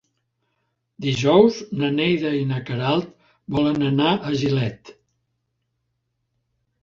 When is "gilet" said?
4.45-4.91